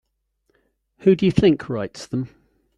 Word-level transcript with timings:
Who 1.01 1.15
do 1.15 1.27
you 1.27 1.31
think 1.31 1.69
writes 1.69 2.07
them? 2.07 2.29